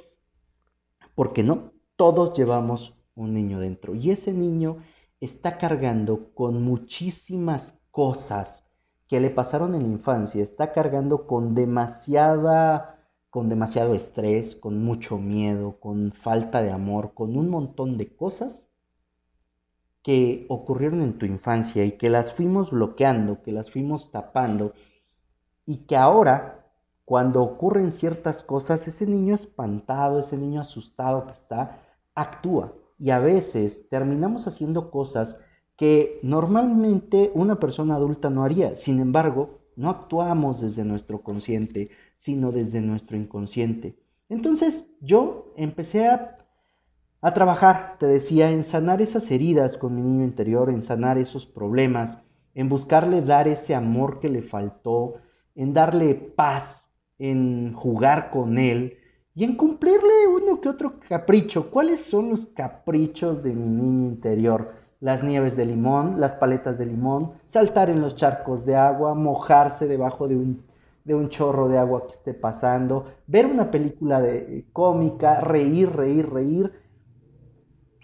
porque 1.13 1.43
no, 1.43 1.73
todos 1.95 2.35
llevamos 2.35 2.95
un 3.15 3.35
niño 3.35 3.59
dentro 3.59 3.93
y 3.93 4.09
ese 4.09 4.33
niño 4.33 4.77
está 5.19 5.59
cargando 5.59 6.33
con 6.33 6.63
muchísimas 6.63 7.77
cosas 7.91 8.62
que 9.07 9.19
le 9.19 9.29
pasaron 9.29 9.75
en 9.75 9.83
la 9.83 9.89
infancia, 9.89 10.41
está 10.41 10.71
cargando 10.73 11.27
con 11.27 11.55
demasiada 11.55 12.93
con 13.33 13.49
demasiado 13.49 13.95
estrés, 13.95 14.55
con 14.55 14.85
mucho 14.85 15.17
miedo, 15.17 15.79
con 15.79 16.11
falta 16.11 16.61
de 16.61 16.69
amor, 16.69 17.15
con 17.15 17.35
un 17.35 17.49
montón 17.49 17.97
de 17.97 18.15
cosas 18.15 18.61
que 20.03 20.45
ocurrieron 20.49 21.01
en 21.01 21.17
tu 21.17 21.25
infancia 21.25 21.83
y 21.83 21.93
que 21.93 22.11
las 22.11 22.31
fuimos 22.31 22.69
bloqueando, 22.69 23.41
que 23.41 23.51
las 23.51 23.71
fuimos 23.71 24.11
tapando 24.11 24.73
y 25.65 25.87
que 25.87 25.95
ahora, 25.95 26.67
cuando 27.05 27.41
ocurren 27.41 27.91
ciertas 27.91 28.43
cosas, 28.43 28.87
ese 28.87 29.07
niño 29.07 29.33
espantado, 29.33 30.19
ese 30.19 30.37
niño 30.37 30.61
asustado 30.61 31.25
que 31.25 31.31
está, 31.31 31.81
actúa. 32.13 32.73
Y 32.99 33.09
a 33.09 33.17
veces 33.17 33.89
terminamos 33.89 34.45
haciendo 34.45 34.91
cosas 34.91 35.39
que 35.77 36.19
normalmente 36.21 37.31
una 37.33 37.59
persona 37.59 37.95
adulta 37.95 38.29
no 38.29 38.43
haría. 38.43 38.75
Sin 38.75 38.99
embargo, 38.99 39.59
no 39.75 39.89
actuamos 39.89 40.61
desde 40.61 40.83
nuestro 40.83 41.21
consciente, 41.21 41.89
sino 42.19 42.51
desde 42.51 42.81
nuestro 42.81 43.17
inconsciente. 43.17 43.95
Entonces 44.29 44.85
yo 45.01 45.53
empecé 45.57 46.07
a, 46.07 46.37
a 47.21 47.33
trabajar, 47.33 47.97
te 47.99 48.05
decía, 48.05 48.51
en 48.51 48.63
sanar 48.63 49.01
esas 49.01 49.29
heridas 49.31 49.77
con 49.77 49.95
mi 49.95 50.01
niño 50.01 50.23
interior, 50.23 50.69
en 50.69 50.83
sanar 50.83 51.17
esos 51.17 51.45
problemas, 51.45 52.17
en 52.53 52.69
buscarle 52.69 53.21
dar 53.21 53.47
ese 53.47 53.75
amor 53.75 54.19
que 54.19 54.29
le 54.29 54.43
faltó, 54.43 55.15
en 55.55 55.73
darle 55.73 56.15
paz, 56.15 56.83
en 57.17 57.73
jugar 57.73 58.29
con 58.31 58.57
él 58.57 58.97
y 59.35 59.43
en 59.43 59.55
cumplirle 59.55 60.27
uno 60.27 60.61
que 60.61 60.69
otro 60.69 60.99
capricho. 61.07 61.69
¿Cuáles 61.71 62.01
son 62.01 62.29
los 62.29 62.45
caprichos 62.47 63.43
de 63.43 63.53
mi 63.53 63.67
niño 63.67 64.09
interior? 64.09 64.82
Las 65.03 65.21
nieves 65.21 65.57
de 65.57 65.65
limón, 65.65 66.21
las 66.21 66.35
paletas 66.35 66.77
de 66.77 66.85
limón, 66.85 67.33
saltar 67.49 67.89
en 67.89 67.99
los 67.99 68.15
charcos 68.15 68.65
de 68.65 68.77
agua, 68.77 69.13
mojarse 69.13 69.85
debajo 69.85 70.29
de 70.29 70.37
un 70.37 70.63
de 71.03 71.13
un 71.13 71.27
chorro 71.27 71.67
de 71.67 71.77
agua 71.77 72.07
que 72.07 72.13
esté 72.13 72.33
pasando, 72.33 73.11
ver 73.27 73.45
una 73.45 73.69
película 73.69 74.21
de, 74.21 74.37
eh, 74.37 74.65
cómica, 74.71 75.41
reír, 75.41 75.91
reír, 75.91 76.31
reír. 76.31 76.71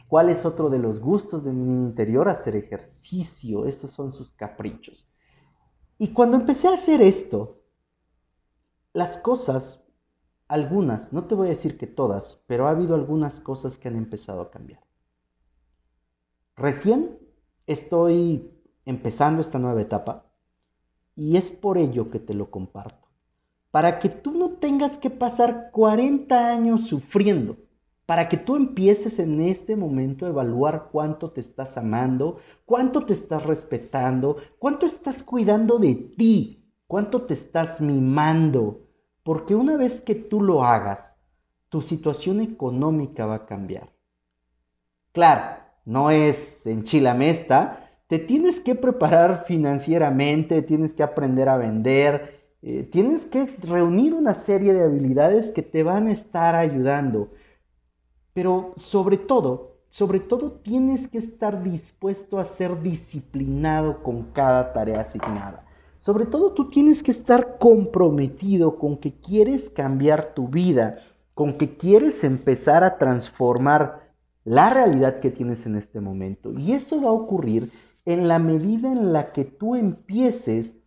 ¿Cuál 0.10 0.30
es 0.30 0.44
otro 0.44 0.70
de 0.70 0.80
los 0.80 1.00
gustos 1.00 1.46
de 1.46 1.54
mi 1.54 1.72
interior? 1.86 2.28
Hacer 2.28 2.58
ejercicio, 2.58 3.66
esos 3.66 3.92
son 3.92 4.12
sus 4.12 4.32
caprichos. 4.32 5.08
Y 5.98 6.10
cuando 6.10 6.36
empecé 6.36 6.68
a 6.68 6.74
hacer 6.74 7.02
esto, 7.02 7.62
las 8.92 9.18
cosas, 9.20 9.82
algunas, 10.50 11.14
no 11.14 11.24
te 11.26 11.36
voy 11.36 11.48
a 11.48 11.52
decir 11.52 11.78
que 11.78 11.88
todas, 11.88 12.42
pero 12.46 12.68
ha 12.68 12.72
habido 12.72 12.96
algunas 12.96 13.40
cosas 13.40 13.78
que 13.78 13.88
han 13.88 13.96
empezado 13.96 14.42
a 14.42 14.52
cambiar. 14.52 14.89
Recién 16.60 17.18
estoy 17.68 18.52
empezando 18.84 19.40
esta 19.40 19.60
nueva 19.60 19.82
etapa 19.82 20.26
y 21.16 21.38
es 21.38 21.46
por 21.46 21.78
ello 21.78 22.12
que 22.12 22.20
te 22.20 22.34
lo 22.34 22.52
comparto. 22.52 23.08
Para 23.72 24.00
que 24.00 24.10
tú 24.10 24.32
no 24.32 24.50
tengas 24.58 24.98
que 24.98 25.10
pasar 25.10 25.70
40 25.72 26.52
años 26.52 26.84
sufriendo, 26.84 27.56
para 28.06 28.28
que 28.28 28.36
tú 28.36 28.58
empieces 28.58 29.20
en 29.20 29.40
este 29.40 29.78
momento 29.78 30.26
a 30.26 30.30
evaluar 30.30 30.90
cuánto 30.92 31.32
te 31.32 31.40
estás 31.40 31.78
amando, 31.78 32.40
cuánto 32.66 33.06
te 33.06 33.14
estás 33.14 33.46
respetando, 33.46 34.36
cuánto 34.58 34.86
estás 34.86 35.24
cuidando 35.24 35.80
de 35.80 35.96
ti, 35.96 36.70
cuánto 36.88 37.22
te 37.22 37.36
estás 37.36 37.80
mimando, 37.80 38.82
porque 39.24 39.56
una 39.56 39.78
vez 39.78 40.02
que 40.02 40.16
tú 40.16 40.42
lo 40.42 40.66
hagas, 40.66 41.18
tu 41.70 41.82
situación 41.82 42.42
económica 42.42 43.26
va 43.26 43.36
a 43.36 43.46
cambiar. 43.46 43.94
Claro, 45.14 45.59
no 45.90 46.12
es 46.12 46.68
en 46.68 46.84
Chilamesta, 46.84 47.90
te 48.06 48.20
tienes 48.20 48.60
que 48.60 48.76
preparar 48.76 49.46
financieramente, 49.48 50.62
tienes 50.62 50.94
que 50.94 51.02
aprender 51.02 51.50
a 51.50 51.58
vender, 51.58 52.42
eh, 52.62 52.88
tienes 52.92 53.26
que 53.26 53.48
reunir 53.64 54.14
una 54.14 54.36
serie 54.36 54.72
de 54.72 54.84
habilidades 54.84 55.52
que 55.52 55.64
te 55.64 55.82
van 55.82 56.06
a 56.06 56.12
estar 56.12 56.54
ayudando. 56.54 57.30
Pero 58.34 58.74
sobre 58.78 59.18
todo, 59.18 59.78
sobre 59.90 60.20
todo 60.20 60.52
tienes 60.52 61.08
que 61.08 61.18
estar 61.18 61.64
dispuesto 61.64 62.38
a 62.38 62.46
ser 62.46 62.84
disciplinado 62.84 64.04
con 64.04 64.26
cada 64.32 64.74
tarea 64.74 65.02
asignada. 65.02 65.66
Sobre 65.98 66.28
todo 66.28 66.52
tú 66.52 66.70
tienes 66.70 67.02
que 67.02 67.12
estar 67.12 67.58
comprometido 67.58 68.78
con 68.78 68.98
que 68.98 69.14
quieres 69.14 69.72
cambiar 69.72 70.36
tu 70.36 70.50
vida, 70.50 71.00
con 71.34 71.58
que 71.58 71.78
quieres 71.78 72.24
empezar 72.24 72.84
a 72.84 73.00
transformar 73.00 74.09
la 74.44 74.70
realidad 74.70 75.20
que 75.20 75.32
tienes 75.32 75.66
en 75.66 75.76
este 75.76 76.00
momento. 76.00 76.58
Y 76.58 76.74
eso 76.74 77.02
va 77.02 77.10
a 77.10 77.14
ocurrir 77.14 77.72
en 78.06 78.28
la 78.28 78.40
medida 78.40 78.92
en 78.92 79.14
la 79.14 79.32
que 79.32 79.46
tú 79.46 79.76
empieces 79.76 80.78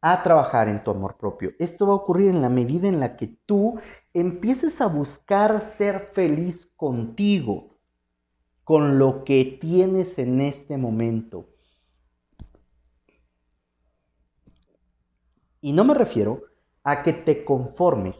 a 0.00 0.22
trabajar 0.22 0.68
en 0.68 0.84
tu 0.84 0.90
amor 0.90 1.16
propio. 1.16 1.52
Esto 1.58 1.86
va 1.86 1.94
a 1.94 1.96
ocurrir 1.96 2.28
en 2.28 2.42
la 2.42 2.50
medida 2.50 2.88
en 2.88 3.00
la 3.00 3.16
que 3.16 3.36
tú 3.46 3.80
empieces 4.12 4.80
a 4.80 4.86
buscar 4.86 5.74
ser 5.78 6.10
feliz 6.12 6.66
contigo, 6.76 7.78
con 8.64 8.98
lo 8.98 9.24
que 9.24 9.58
tienes 9.60 10.18
en 10.18 10.42
este 10.42 10.76
momento. 10.76 11.48
Y 15.60 15.72
no 15.72 15.84
me 15.84 15.94
refiero 15.94 16.42
a 16.82 17.02
que 17.02 17.14
te 17.14 17.44
conformes. 17.44 18.16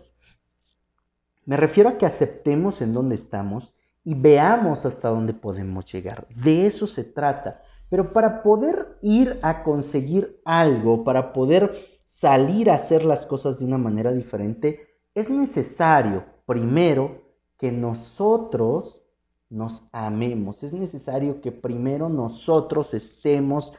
Me 1.44 1.58
refiero 1.58 1.90
a 1.90 1.98
que 1.98 2.06
aceptemos 2.06 2.80
en 2.80 2.94
dónde 2.94 3.16
estamos 3.16 3.74
y 4.04 4.14
veamos 4.14 4.84
hasta 4.84 5.08
dónde 5.08 5.32
podemos 5.32 5.90
llegar. 5.90 6.26
De 6.28 6.66
eso 6.66 6.86
se 6.86 7.04
trata. 7.04 7.62
Pero 7.88 8.12
para 8.12 8.42
poder 8.42 8.98
ir 9.02 9.38
a 9.42 9.62
conseguir 9.62 10.40
algo, 10.44 11.04
para 11.04 11.32
poder 11.32 12.00
salir 12.12 12.70
a 12.70 12.74
hacer 12.74 13.04
las 13.04 13.26
cosas 13.26 13.58
de 13.58 13.64
una 13.64 13.78
manera 13.78 14.12
diferente, 14.12 14.88
es 15.14 15.30
necesario 15.30 16.24
primero 16.46 17.22
que 17.58 17.72
nosotros 17.72 19.00
nos 19.48 19.84
amemos. 19.92 20.62
Es 20.62 20.72
necesario 20.72 21.40
que 21.40 21.52
primero 21.52 22.08
nosotros 22.08 22.92
estemos 22.92 23.72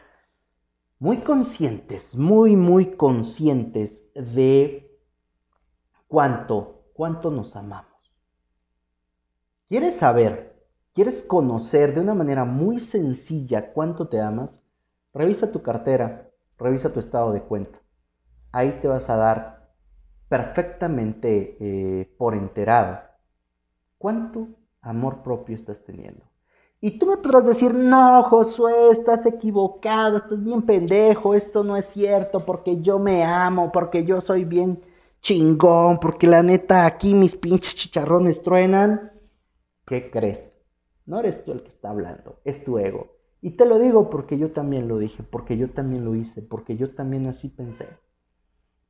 muy 0.97 1.17
conscientes, 1.17 2.15
muy, 2.15 2.55
muy 2.55 2.95
conscientes 2.95 4.03
de 4.15 4.97
cuánto, 6.07 6.85
cuánto 6.93 7.29
nos 7.29 7.55
amamos. 7.55 7.94
¿Quieres 9.67 9.95
saber, 9.95 10.53
quieres 10.93 11.23
conocer 11.23 11.95
de 11.95 12.01
una 12.01 12.13
manera 12.13 12.45
muy 12.45 12.79
sencilla 12.81 13.73
cuánto 13.73 14.07
te 14.07 14.21
amas? 14.21 14.51
Revisa 15.11 15.51
tu 15.51 15.63
cartera, 15.63 16.29
revisa 16.59 16.93
tu 16.93 16.99
estado 16.99 17.31
de 17.31 17.41
cuenta. 17.41 17.79
Ahí 18.51 18.77
te 18.79 18.87
vas 18.87 19.09
a 19.09 19.15
dar 19.15 19.71
perfectamente 20.29 21.57
eh, 21.59 22.15
por 22.15 22.35
enterado 22.35 22.99
cuánto 23.97 24.49
amor 24.81 25.23
propio 25.23 25.55
estás 25.55 25.83
teniendo. 25.83 26.23
Y 26.79 26.99
tú 26.99 27.07
me 27.07 27.17
podrás 27.17 27.47
decir, 27.47 27.73
no, 27.73 28.21
Josué, 28.21 28.91
estás 28.91 29.25
equivocado, 29.25 30.17
estás 30.17 30.43
bien 30.43 30.61
pendejo, 30.61 31.33
esto 31.33 31.63
no 31.63 31.75
es 31.75 31.87
cierto, 31.87 32.45
porque 32.45 32.81
yo 32.81 32.99
me 32.99 33.23
amo, 33.23 33.71
porque 33.71 34.05
yo 34.05 34.21
soy 34.21 34.45
bien 34.45 34.79
chingón, 35.21 35.99
porque 35.99 36.27
la 36.27 36.43
neta 36.43 36.85
aquí 36.85 37.15
mis 37.15 37.35
pinches 37.35 37.73
chicharrones 37.73 38.43
truenan. 38.43 39.14
¿Qué 39.85 40.09
crees? 40.09 40.53
No 41.05 41.19
eres 41.19 41.43
tú 41.43 41.51
el 41.51 41.61
que 41.61 41.69
está 41.69 41.91
hablando, 41.91 42.39
es 42.43 42.63
tu 42.63 42.79
ego. 42.79 43.15
Y 43.41 43.51
te 43.51 43.65
lo 43.65 43.77
digo 43.77 44.09
porque 44.09 44.39
yo 44.39 44.51
también 44.51 44.87
lo 44.87 44.97
dije, 44.97 45.21
porque 45.21 45.55
yo 45.57 45.69
también 45.69 46.03
lo 46.03 46.15
hice, 46.15 46.41
porque 46.41 46.77
yo 46.77 46.95
también 46.95 47.27
así 47.27 47.49
pensé. 47.49 47.87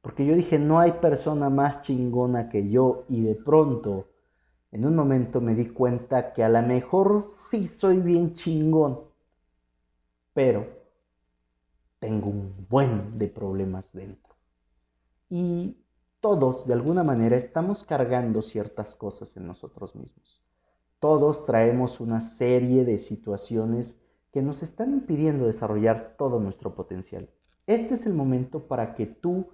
Porque 0.01 0.25
yo 0.25 0.35
dije, 0.35 0.57
no 0.57 0.79
hay 0.79 0.93
persona 0.93 1.49
más 1.49 1.81
chingona 1.81 2.47
que 2.47 2.69
yo 2.69 3.03
y 3.09 3.23
de 3.23 3.35
pronto, 3.35 4.07
en 4.71 4.85
un 4.85 4.95
momento 4.95 5.41
me 5.41 5.55
di 5.55 5.67
cuenta 5.67 6.31
que 6.31 6.43
a 6.43 6.49
lo 6.49 6.61
mejor 6.61 7.31
sí 7.49 7.67
soy 7.67 7.99
bien 7.99 8.35
chingón, 8.35 9.01
pero 10.33 10.67
tengo 11.99 12.29
un 12.29 12.67
buen 12.69 13.17
de 13.17 13.27
problemas 13.27 13.85
dentro. 13.91 14.35
Y 15.29 15.75
todos, 16.21 16.65
de 16.65 16.73
alguna 16.73 17.03
manera, 17.03 17.35
estamos 17.35 17.83
cargando 17.83 18.41
ciertas 18.41 18.95
cosas 18.95 19.35
en 19.35 19.47
nosotros 19.47 19.95
mismos. 19.95 20.44
Todos 21.05 21.45
traemos 21.45 21.99
una 21.99 22.19
serie 22.19 22.83
de 22.83 22.97
situaciones 22.97 23.95
que 24.33 24.41
nos 24.41 24.63
están 24.63 24.91
impidiendo 24.91 25.45
desarrollar 25.45 26.15
todo 26.17 26.39
nuestro 26.39 26.73
potencial. 26.73 27.29
Este 27.67 27.93
es 27.93 28.07
el 28.07 28.15
momento 28.15 28.67
para 28.67 28.95
que 28.95 29.05
tú 29.05 29.49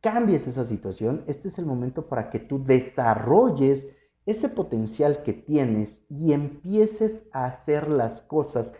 cambies 0.00 0.48
esa 0.48 0.64
situación, 0.64 1.22
este 1.28 1.46
es 1.46 1.60
el 1.60 1.64
momento 1.64 2.08
para 2.08 2.28
que 2.28 2.40
tú 2.40 2.64
desarrolles 2.64 3.86
ese 4.26 4.48
potencial 4.48 5.22
que 5.22 5.32
tienes 5.32 6.04
y 6.08 6.32
empieces 6.32 7.28
a 7.30 7.44
hacer 7.44 7.88
las 7.88 8.22
cosas 8.22 8.72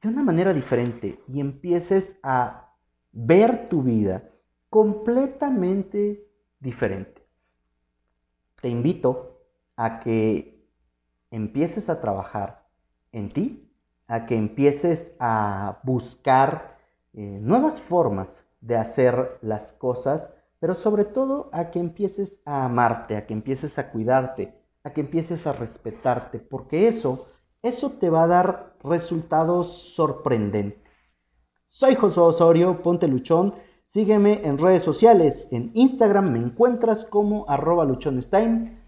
de 0.00 0.10
una 0.10 0.22
manera 0.22 0.54
diferente 0.54 1.18
y 1.26 1.40
empieces 1.40 2.16
a 2.22 2.72
ver 3.10 3.68
tu 3.68 3.82
vida 3.82 4.30
completamente 4.70 6.24
diferente. 6.60 7.20
Te 8.62 8.68
invito 8.68 9.40
a 9.74 9.98
que 9.98 10.53
empieces 11.34 11.88
a 11.90 12.00
trabajar 12.00 12.62
en 13.10 13.30
ti, 13.30 13.68
a 14.06 14.26
que 14.26 14.36
empieces 14.36 15.12
a 15.18 15.80
buscar 15.82 16.76
eh, 17.12 17.38
nuevas 17.40 17.80
formas 17.82 18.28
de 18.60 18.76
hacer 18.76 19.38
las 19.42 19.72
cosas, 19.72 20.32
pero 20.60 20.74
sobre 20.74 21.04
todo 21.04 21.50
a 21.52 21.70
que 21.70 21.80
empieces 21.80 22.36
a 22.44 22.66
amarte, 22.66 23.16
a 23.16 23.26
que 23.26 23.34
empieces 23.34 23.76
a 23.78 23.90
cuidarte, 23.90 24.54
a 24.84 24.92
que 24.92 25.00
empieces 25.00 25.44
a 25.46 25.52
respetarte, 25.52 26.38
porque 26.38 26.86
eso, 26.86 27.26
eso 27.62 27.90
te 27.98 28.10
va 28.10 28.24
a 28.24 28.28
dar 28.28 28.74
resultados 28.84 29.92
sorprendentes. 29.94 31.12
Soy 31.66 31.96
José 31.96 32.20
Osorio, 32.20 32.80
ponte 32.80 33.08
luchón, 33.08 33.54
sígueme 33.92 34.46
en 34.46 34.58
redes 34.58 34.84
sociales, 34.84 35.48
en 35.50 35.72
Instagram 35.74 36.30
me 36.30 36.38
encuentras 36.38 37.04
como 37.04 37.44
arroba 37.48 37.84
luchonestime, 37.84 38.83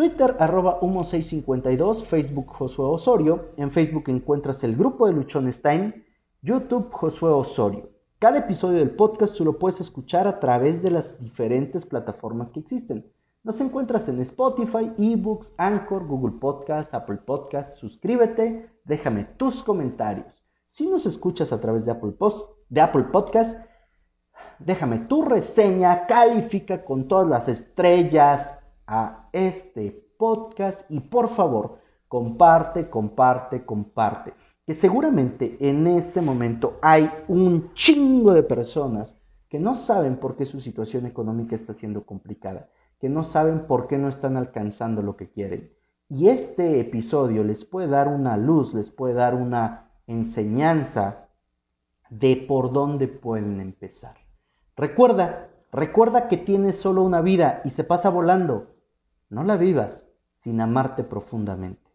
Twitter 0.00 0.34
arroba 0.38 0.80
humo652, 0.80 2.06
Facebook 2.06 2.46
Josué 2.46 2.86
Osorio, 2.86 3.50
en 3.58 3.70
Facebook 3.70 4.04
encuentras 4.06 4.64
el 4.64 4.74
grupo 4.74 5.06
de 5.06 5.12
Luchones 5.12 5.60
Time, 5.60 5.92
YouTube 6.40 6.90
Josué 6.90 7.28
Osorio. 7.28 7.90
Cada 8.18 8.38
episodio 8.38 8.78
del 8.78 8.92
podcast 8.92 9.36
tú 9.36 9.44
lo 9.44 9.58
puedes 9.58 9.78
escuchar 9.78 10.26
a 10.26 10.40
través 10.40 10.82
de 10.82 10.90
las 10.90 11.20
diferentes 11.20 11.84
plataformas 11.84 12.50
que 12.50 12.60
existen. 12.60 13.12
Nos 13.44 13.60
encuentras 13.60 14.08
en 14.08 14.22
Spotify, 14.22 14.90
eBooks, 14.96 15.52
Anchor, 15.58 16.06
Google 16.06 16.38
Podcast, 16.40 16.94
Apple 16.94 17.18
Podcast. 17.18 17.74
Suscríbete, 17.74 18.70
déjame 18.86 19.24
tus 19.36 19.62
comentarios. 19.62 20.32
Si 20.70 20.86
nos 20.86 21.04
escuchas 21.04 21.52
a 21.52 21.60
través 21.60 21.84
de 21.84 21.90
Apple, 21.90 22.14
de 22.70 22.80
Apple 22.80 23.04
Podcast, 23.12 23.54
déjame 24.60 25.00
tu 25.00 25.26
reseña, 25.26 26.06
califica 26.06 26.86
con 26.86 27.06
todas 27.06 27.28
las 27.28 27.48
estrellas, 27.48 28.59
a 28.90 29.28
este 29.32 30.08
podcast 30.18 30.78
y 30.90 30.98
por 30.98 31.30
favor 31.30 31.78
comparte, 32.08 32.90
comparte, 32.90 33.64
comparte. 33.64 34.34
Que 34.66 34.74
seguramente 34.74 35.56
en 35.60 35.86
este 35.86 36.20
momento 36.20 36.78
hay 36.82 37.08
un 37.28 37.72
chingo 37.74 38.34
de 38.34 38.42
personas 38.42 39.14
que 39.48 39.60
no 39.60 39.76
saben 39.76 40.16
por 40.16 40.36
qué 40.36 40.44
su 40.44 40.60
situación 40.60 41.06
económica 41.06 41.54
está 41.54 41.72
siendo 41.72 42.04
complicada, 42.04 42.68
que 43.00 43.08
no 43.08 43.22
saben 43.22 43.60
por 43.60 43.86
qué 43.86 43.96
no 43.96 44.08
están 44.08 44.36
alcanzando 44.36 45.02
lo 45.02 45.16
que 45.16 45.30
quieren. 45.30 45.70
Y 46.08 46.28
este 46.28 46.80
episodio 46.80 47.44
les 47.44 47.64
puede 47.64 47.86
dar 47.86 48.08
una 48.08 48.36
luz, 48.36 48.74
les 48.74 48.90
puede 48.90 49.14
dar 49.14 49.36
una 49.36 49.90
enseñanza 50.08 51.28
de 52.10 52.36
por 52.36 52.72
dónde 52.72 53.06
pueden 53.06 53.60
empezar. 53.60 54.16
Recuerda, 54.76 55.48
recuerda 55.70 56.26
que 56.26 56.36
tienes 56.36 56.76
solo 56.76 57.02
una 57.02 57.20
vida 57.20 57.60
y 57.64 57.70
se 57.70 57.84
pasa 57.84 58.08
volando. 58.08 58.69
No 59.30 59.44
la 59.44 59.56
vivas 59.56 60.04
sin 60.42 60.60
amarte 60.60 61.04
profundamente. 61.04 61.89